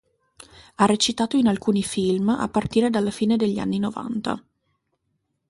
[0.77, 4.43] Ha recitato in alcuni film, a partire dalla fine degli anni novanta.